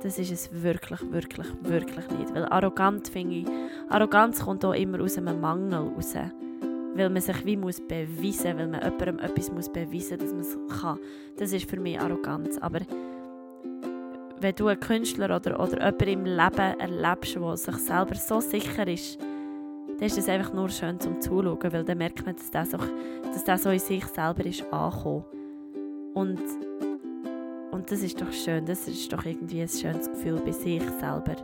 [0.01, 2.33] Das ist es wirklich, wirklich, wirklich nicht.
[2.33, 3.47] Weil arrogant finde ich,
[3.89, 6.15] Arroganz kommt auch immer aus einem Mangel raus
[6.97, 10.57] weil man sich wie muss beweisen, weil man jemandem etwas muss beweisen, dass man es
[10.81, 10.99] kann.
[11.37, 12.57] Das ist für mich Arroganz.
[12.57, 12.79] Aber
[14.39, 18.87] wenn du einen Künstler oder, oder jemanden im Leben erlebst, der sich selber so sicher
[18.87, 22.73] ist, dann ist es einfach nur schön zum Zuschauen, weil dann merkt man, dass das,
[22.75, 22.85] auch,
[23.23, 25.25] dass das so in sich selber ist angekommen.
[26.13, 26.41] Und,
[27.71, 31.35] und das ist doch schön, das ist doch irgendwie ein schönes Gefühl bei sich selber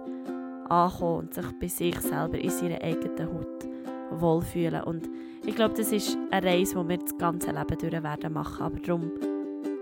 [0.70, 3.68] ankommen und sich bei sich selber in seiner eigenen Haut
[4.12, 4.84] wohlfühlen.
[4.84, 5.10] Und
[5.46, 8.80] ich glaube, das ist eine Reise, die wir das ganze Leben durch werden machen, aber
[8.80, 9.12] darum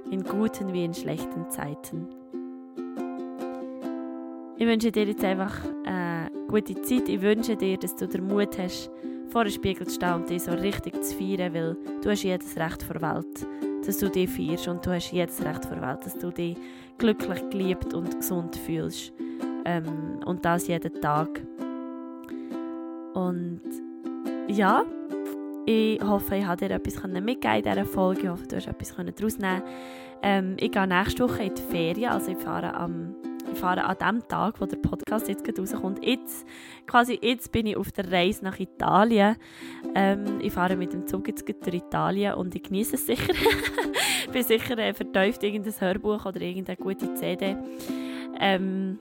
[0.10, 2.08] in guten wie in schlechten Zeiten.
[4.58, 7.10] Ich wünsche dir jetzt einfach eine gute Zeit.
[7.10, 8.92] Ich wünsche dir, dass du den Mut hast,
[9.30, 12.56] vor dem Spiegel zu stehen und dich so richtig zu feiern, weil du hast jedes
[12.58, 13.48] Recht vor Welt,
[13.86, 16.58] dass du dich feierst und du hast jedes Recht vor Welt, dass du dich
[16.98, 19.14] glücklich, geliebt und gesund fühlst.
[19.66, 21.42] Ähm, und das jeden Tag.
[23.14, 23.62] Und
[24.48, 24.84] ja,
[25.66, 28.22] ich hoffe, ich habe dir etwas mitgeben in dieser Folge.
[28.22, 29.62] Ich hoffe, du hast etwas daraus nehmen
[30.24, 33.16] ähm, Ich gehe nächste Woche in die Ferien, also ich fahre am
[33.52, 36.06] ich fahre an dem Tag, wo der Podcast jetzt rauskommt.
[36.06, 36.46] Jetzt,
[36.88, 39.36] quasi jetzt bin ich auf der Reise nach Italien.
[39.94, 43.34] Ähm, ich fahre mit dem Zug jetzt durch Italien und ich genieße es sicher.
[44.26, 47.58] ich bin sicher äh, vertieft irgendein Hörbuch oder irgendeine gute CD.
[48.40, 49.00] Ähm,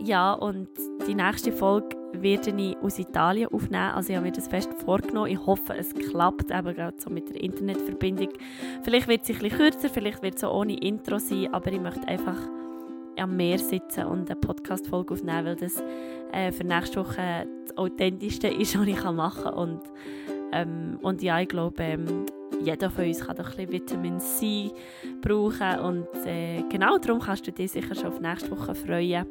[0.00, 0.68] ja, und
[1.06, 3.92] die nächste Folge werde ich aus Italien aufnehmen.
[3.94, 5.30] Also ich habe mir das fest vorgenommen.
[5.30, 8.28] Ich hoffe, es klappt eben gerade so mit der Internetverbindung.
[8.82, 12.06] Vielleicht wird es ein bisschen kürzer, vielleicht wird es ohne Intro sein, aber ich möchte
[12.06, 12.38] einfach
[13.18, 15.82] am Meer sitzen und eine Podcast-Folge aufnehmen, weil das
[16.32, 19.54] äh, für nächste Woche das Authentischste ist, was ich machen kann.
[19.54, 19.80] Und,
[20.52, 22.26] ähm, und ja, ich glaube, ähm,
[22.60, 24.70] jeder von uns kann doch ein bisschen Vitamin C
[25.20, 29.26] brauchen und äh, genau darum kannst du dich sicher schon auf nächste Woche freuen.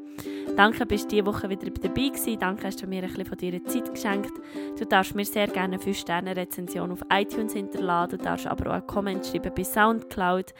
[0.56, 2.38] Danke, bist du diese Woche wieder dabei gewesen.
[2.40, 4.32] Danke, hast du mir ein bisschen von deiner Zeit geschenkt.
[4.78, 8.18] Du darfst mir sehr gerne eine 5-Sterne-Rezension auf iTunes hinterladen.
[8.18, 10.54] Du darfst aber auch einen Comment schreiben bei Soundcloud.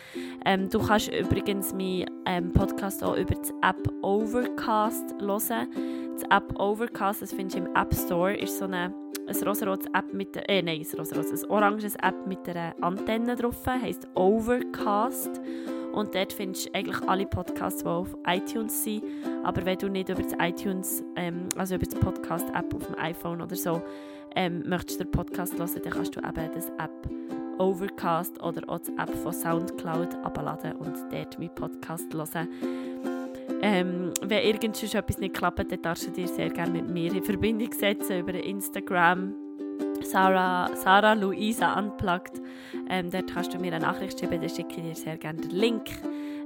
[0.46, 5.68] Ähm, du kannst übrigens meinen ähm, Podcast auch über die App Overcast hören.
[6.22, 8.94] Die App Overcast, das findest du im App Store, ist so eine
[9.32, 13.36] ein rosarotes App mit der, äh, nein, ein rosarotes, ein oranges App mit einer Antenne
[13.36, 15.42] drauf, heisst Overcast.
[15.94, 19.04] Und dort findest du eigentlich alle Podcasts, die auf iTunes sind.
[19.44, 23.42] Aber wenn du nicht über das iTunes, ähm, also über die Podcast-App auf dem iPhone
[23.42, 23.82] oder so,
[24.36, 27.10] ähm, möchtest den Podcast hören, dann kannst du eben das App
[27.58, 32.48] Overcast oder auch die App von Soundcloud abladen und dort meinen Podcast hören.
[33.62, 37.24] Ähm, wenn irgendwas etwas nicht klappt, dann darfst du dir sehr gerne mit mir in
[37.24, 39.36] Verbindung setzen über Instagram.
[40.04, 42.42] Sarah, Sarah Luisa Unplugged.
[42.90, 45.52] Ähm, dort kannst du mir eine Nachricht schreiben, dann schicke ich dir sehr gerne den
[45.52, 45.90] Link.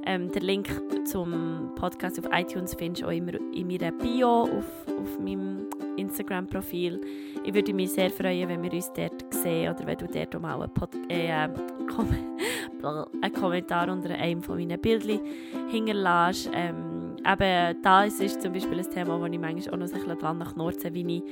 [0.05, 0.67] Ähm, den Link
[1.05, 5.65] zum Podcast auf iTunes findest du auch immer in meiner Bio auf, auf meinem
[5.97, 7.01] Instagram-Profil.
[7.43, 10.39] Ich würde mich sehr freuen, wenn wir uns dort sehen oder wenn du dort auch
[10.41, 11.47] mal einen, Pod äh,
[11.87, 12.09] Kom
[13.21, 15.21] einen Kommentar unter einem von meinen Bildern
[15.69, 16.51] hinterlässt.
[16.53, 16.94] Ähm,
[17.25, 20.39] eben das ist zum Beispiel ein Thema, wo ich manchmal auch noch ein bisschen dran
[20.39, 21.23] knurze, wie ich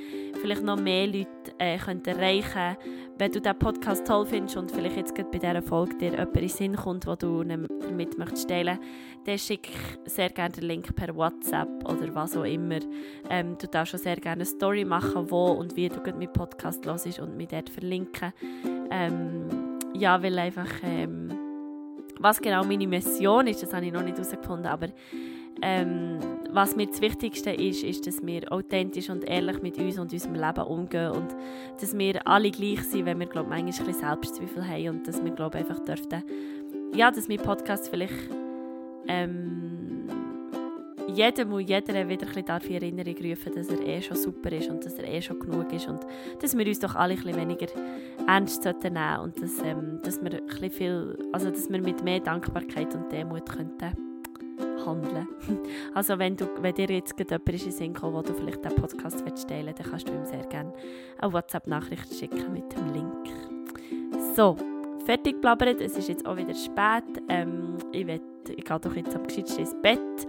[0.42, 1.28] vielleicht noch mehr Leute
[1.58, 2.78] äh, könnte erreichen könnte.
[3.18, 6.50] Wenn du diesen Podcast toll findest und vielleicht jetzt bei dieser Folge dir jemand in
[6.50, 8.80] Sinn kommt, wo du damit möchtest teilen
[9.26, 9.70] dann schick
[10.06, 12.80] sehr gerne den Link per WhatsApp oder was auch immer.
[13.30, 16.86] Ähm, du darfst auch sehr gerne eine Story machen, wo und wie du meinen Podcast
[16.86, 18.34] hörst und mich dort verlinken.
[18.92, 19.48] Ähm,
[19.94, 20.70] ja, weil einfach...
[20.84, 21.32] Ähm,
[22.20, 24.88] was genau meine Mission ist, das habe ich noch nicht herausgefunden, aber
[25.66, 26.20] ähm,
[26.52, 30.36] was mir das Wichtigste ist, ist, dass wir authentisch und ehrlich mit uns und unserem
[30.36, 31.36] Leben umgehen und
[31.80, 35.32] dass wir alle gleich sind, wenn wir glaub, manchmal ein Selbstzweifel haben und dass wir
[35.32, 36.22] glaub, einfach dürften,
[36.94, 38.14] ja, dass mein Podcast vielleicht
[39.08, 40.10] ähm,
[41.08, 44.70] jedem und jeder wieder ein bisschen in Erinnerung rufen, dass er eh schon super ist
[44.70, 46.02] und dass er eh schon genug ist und
[46.42, 47.68] dass wir uns doch alle ein bisschen weniger
[48.28, 52.04] ernst sollten nehmen und dass, ähm, dass wir ein bisschen viel, also dass wir mit
[52.04, 54.13] mehr Dankbarkeit und Demut könnten
[54.86, 55.28] handeln.
[55.94, 58.76] Also wenn, du, wenn dir jetzt jemand ist in Sinn kommt, wo du vielleicht den
[58.76, 60.74] Podcast willst teilen dann kannst du ihm sehr gerne
[61.20, 63.30] eine WhatsApp-Nachricht schicken mit dem Link.
[64.36, 64.58] So,
[65.06, 65.82] fertig blabbert.
[65.82, 67.24] Es ist jetzt auch wieder spät.
[67.30, 70.28] Ähm, ich, will, ich gehe doch jetzt am geschicktesten ins Bett,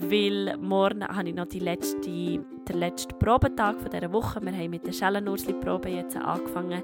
[0.00, 4.40] weil morgen habe ich noch die letzte, den letzten Probetag von dieser Woche.
[4.42, 6.82] Wir haben mit der Schellenursli-Probe jetzt angefangen.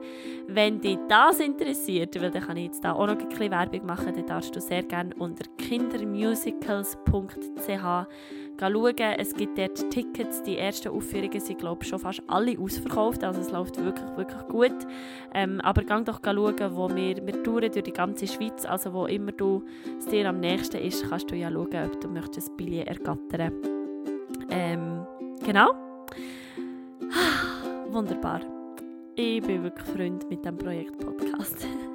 [0.49, 3.86] Wenn dich das interessiert, weil dann kann ich jetzt da auch noch ein bisschen Werbung
[3.86, 8.07] machen, dann darfst du sehr gerne unter kindermusicals.ch
[8.61, 8.94] schauen.
[9.18, 10.42] Es gibt dort Tickets.
[10.42, 13.24] Die ersten Aufführungen sind, glaube ich, schon fast alle ausverkauft.
[13.24, 14.86] Also es läuft wirklich, wirklich gut.
[15.32, 18.64] Ähm, aber geh doch schauen, wo wir, wir touren durch die ganze Schweiz.
[18.64, 19.62] Also wo immer du
[19.98, 23.52] es dir am nächsten ist, kannst du ja schauen, ob du möchtest ein Billett ergattern
[24.50, 25.07] ähm,
[25.44, 25.74] Genau.
[27.90, 28.40] Wunderbar.
[29.14, 31.66] Ich bin wirklich Freund mit dem Projekt Podcast.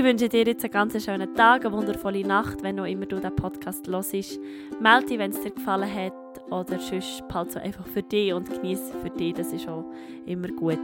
[0.00, 3.20] Ich wünsche dir jetzt einen ganz schönen Tag, eine wundervolle Nacht, wenn noch immer du
[3.20, 4.40] den Podcast hörst.
[4.80, 6.14] Melde dich, wenn es dir gefallen hat
[6.50, 9.84] oder sonst behalte es einfach für dich und genieße für dich, das ist auch
[10.24, 10.80] immer gut.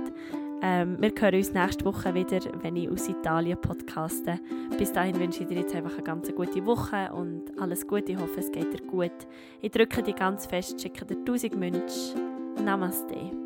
[0.60, 4.38] Ähm, wir hören uns nächste Woche wieder, wenn ich aus Italien podcaste.
[4.76, 8.12] Bis dahin wünsche ich dir jetzt einfach eine ganz gute Woche und alles Gute.
[8.12, 9.26] Ich hoffe, es geht dir gut.
[9.62, 12.18] Ich drücke dich ganz fest, schicke dir tausend Wünsche.
[12.62, 13.45] Namaste.